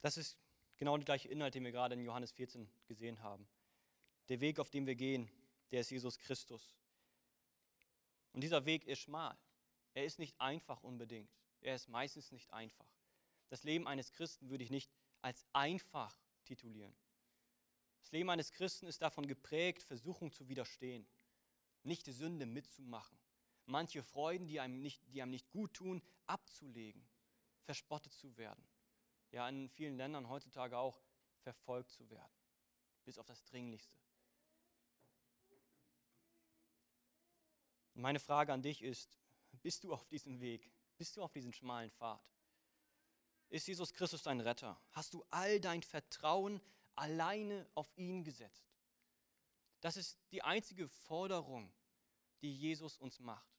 [0.00, 0.38] Das ist
[0.76, 3.48] genau der gleiche Inhalt, den wir gerade in Johannes 14 gesehen haben.
[4.28, 5.28] Der Weg, auf dem wir gehen,
[5.72, 6.76] der ist Jesus Christus.
[8.32, 9.36] Und dieser Weg ist schmal.
[9.94, 11.30] Er ist nicht einfach unbedingt.
[11.60, 12.86] Er ist meistens nicht einfach.
[13.48, 16.94] Das Leben eines Christen würde ich nicht als einfach titulieren.
[18.00, 21.06] Das Leben eines Christen ist davon geprägt, Versuchung zu widerstehen
[21.84, 23.18] nicht die Sünde mitzumachen,
[23.66, 27.06] manche Freuden, die einem nicht, die einem nicht gut tun, abzulegen,
[27.64, 28.64] verspottet zu werden.
[29.30, 31.00] Ja, in vielen Ländern heutzutage auch
[31.40, 32.32] verfolgt zu werden,
[33.04, 33.96] bis auf das Dringlichste.
[37.94, 39.18] Meine Frage an dich ist,
[39.62, 40.70] bist du auf diesem Weg?
[40.96, 42.22] Bist du auf diesem schmalen Pfad?
[43.48, 44.80] Ist Jesus Christus dein Retter?
[44.92, 46.60] Hast du all dein Vertrauen
[46.94, 48.71] alleine auf ihn gesetzt?
[49.82, 51.72] Das ist die einzige Forderung,
[52.40, 53.52] die Jesus uns macht.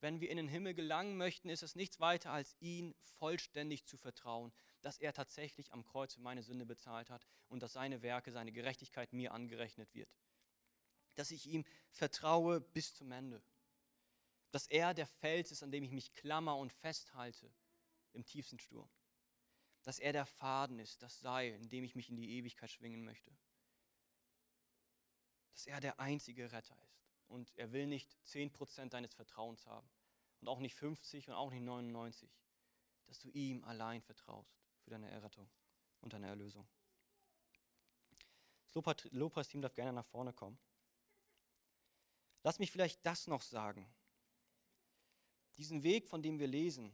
[0.00, 3.98] Wenn wir in den Himmel gelangen möchten, ist es nichts weiter, als ihn vollständig zu
[3.98, 8.32] vertrauen, dass er tatsächlich am Kreuz für meine Sünde bezahlt hat und dass seine Werke,
[8.32, 10.08] seine Gerechtigkeit mir angerechnet wird.
[11.16, 13.42] Dass ich ihm vertraue bis zum Ende.
[14.52, 17.52] Dass er der Fels ist, an dem ich mich klammer und festhalte
[18.14, 18.88] im tiefsten Sturm.
[19.82, 23.04] Dass er der Faden ist, das Seil, in dem ich mich in die Ewigkeit schwingen
[23.04, 23.30] möchte.
[25.52, 27.04] Dass er der einzige Retter ist.
[27.28, 29.88] Und er will nicht 10% deines Vertrauens haben.
[30.40, 32.30] Und auch nicht 50 und auch nicht 99.
[33.06, 35.48] Dass du ihm allein vertraust für deine Errettung
[36.00, 36.68] und deine Erlösung.
[38.72, 40.58] Das Lobpreisteam darf gerne nach vorne kommen.
[42.42, 43.92] Lass mich vielleicht das noch sagen.
[45.56, 46.92] Diesen Weg, von dem wir lesen,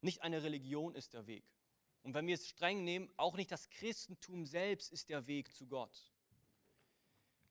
[0.00, 1.44] nicht eine Religion ist der Weg.
[2.02, 5.68] Und wenn wir es streng nehmen, auch nicht das Christentum selbst ist der Weg zu
[5.68, 6.12] Gott.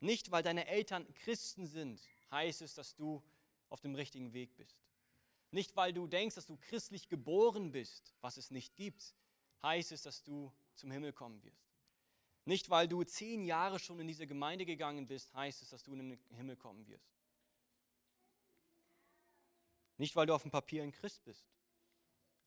[0.02, 3.24] Nicht, weil deine Eltern Christen sind, heißt es, dass du
[3.70, 4.84] auf dem richtigen Weg bist.
[5.52, 9.14] Nicht, weil du denkst, dass du christlich geboren bist, was es nicht gibt,
[9.62, 11.72] heißt es, dass du zum Himmel kommen wirst.
[12.46, 15.94] Nicht, weil du zehn Jahre schon in diese Gemeinde gegangen bist, heißt es, dass du
[15.94, 17.14] in den Himmel kommen wirst.
[19.98, 21.46] Nicht, weil du auf dem Papier ein Christ bist,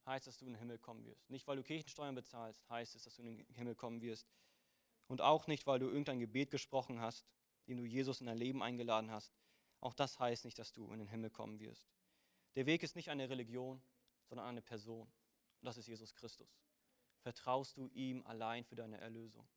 [0.06, 1.30] heißt es, dass du in den Himmel kommen wirst.
[1.30, 4.26] Nicht, weil du Kirchensteuern bezahlst, heißt es, dass du in den Himmel kommen wirst.
[5.06, 7.24] Und auch nicht, weil du irgendein Gebet gesprochen hast,
[7.66, 9.32] dem du Jesus in dein Leben eingeladen hast.
[9.80, 11.88] Auch das heißt nicht, dass du in den Himmel kommen wirst.
[12.54, 13.82] Der Weg ist nicht eine Religion,
[14.28, 15.02] sondern eine Person.
[15.60, 16.58] Und das ist Jesus Christus.
[17.20, 19.48] Vertraust du ihm allein für deine Erlösung?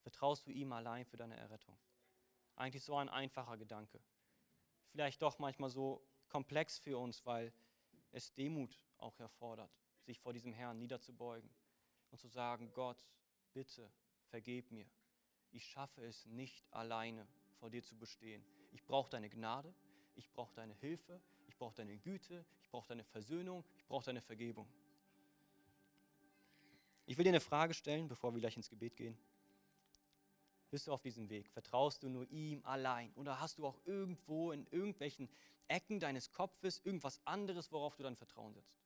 [0.00, 1.78] Vertraust du ihm allein für deine Errettung?
[2.56, 4.00] Eigentlich so ein einfacher Gedanke.
[4.86, 7.52] Vielleicht doch manchmal so komplex für uns, weil
[8.10, 9.70] es Demut auch erfordert,
[10.02, 11.50] sich vor diesem Herrn niederzubeugen
[12.10, 13.06] und zu sagen, Gott,
[13.52, 13.90] bitte
[14.26, 14.90] vergeb mir.
[15.50, 17.26] Ich schaffe es nicht alleine
[17.62, 18.44] vor dir zu bestehen.
[18.72, 19.72] Ich brauche deine Gnade,
[20.16, 24.20] ich brauche deine Hilfe, ich brauche deine Güte, ich brauche deine Versöhnung, ich brauche deine
[24.20, 24.66] Vergebung.
[27.06, 29.16] Ich will dir eine Frage stellen, bevor wir gleich ins Gebet gehen.
[30.72, 31.48] Bist du auf diesem Weg?
[31.50, 33.12] Vertraust du nur ihm allein?
[33.14, 35.28] Oder hast du auch irgendwo in irgendwelchen
[35.68, 38.82] Ecken deines Kopfes irgendwas anderes, worauf du dein Vertrauen setzt?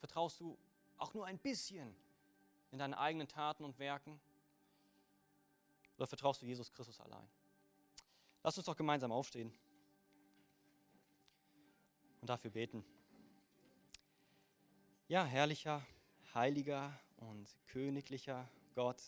[0.00, 0.58] Vertraust du
[0.98, 1.96] auch nur ein bisschen
[2.72, 4.20] in deine eigenen Taten und Werken?
[5.96, 7.26] Oder vertraust du Jesus Christus allein?
[8.46, 9.52] Lass uns doch gemeinsam aufstehen
[12.20, 12.84] und dafür beten.
[15.08, 15.84] Ja, herrlicher,
[16.32, 19.02] heiliger und königlicher Gott,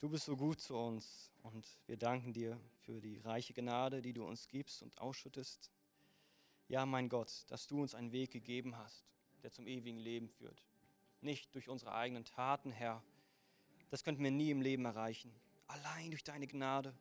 [0.00, 4.12] Du bist so gut zu uns und wir danken dir für die reiche Gnade, die
[4.12, 5.70] du uns gibst und ausschüttest.
[6.66, 9.06] Ja, mein Gott, dass du uns einen Weg gegeben hast,
[9.44, 10.66] der zum ewigen Leben führt.
[11.20, 13.04] Nicht durch unsere eigenen Taten, Herr.
[13.88, 15.32] Das könnten wir nie im Leben erreichen.
[15.68, 16.92] Allein durch deine Gnade,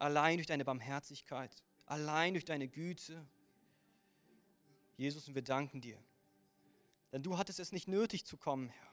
[0.00, 1.54] allein durch deine Barmherzigkeit,
[1.86, 3.26] allein durch deine Güte.
[4.96, 5.98] Jesus, und wir danken dir.
[7.12, 8.90] Denn du hattest es nicht nötig zu kommen, Herr.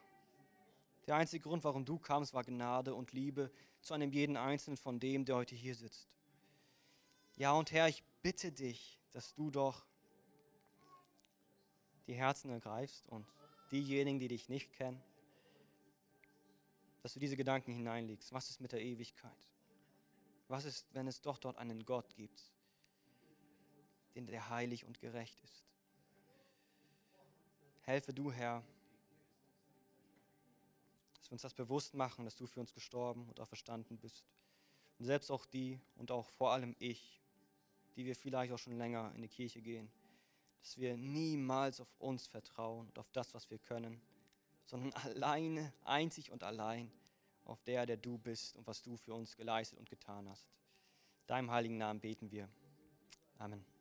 [1.07, 3.49] Der einzige Grund, warum du kamst, war Gnade und Liebe
[3.81, 6.09] zu einem jeden Einzelnen von dem, der heute hier sitzt.
[7.37, 9.85] Ja, und Herr, ich bitte dich, dass du doch
[12.07, 13.25] die Herzen ergreifst und
[13.71, 15.01] diejenigen, die dich nicht kennen,
[17.03, 18.33] dass du diese Gedanken hineinlegst.
[18.33, 19.47] Was ist mit der Ewigkeit?
[20.47, 22.51] Was ist, wenn es doch dort einen Gott gibt,
[24.15, 25.65] den der heilig und gerecht ist?
[27.81, 28.63] Helfe du, Herr,
[31.15, 34.23] dass wir uns das bewusst machen, dass du für uns gestorben und auch verstanden bist.
[34.99, 37.21] Und selbst auch die und auch vor allem ich,
[37.95, 39.91] die wir vielleicht auch schon länger in die Kirche gehen,
[40.61, 44.01] dass wir niemals auf uns vertrauen und auf das, was wir können,
[44.65, 46.91] sondern alleine, einzig und allein
[47.47, 50.47] auf der, der du bist und was du für uns geleistet und getan hast.
[51.27, 52.49] Deinem heiligen Namen beten wir.
[53.37, 53.76] Amen.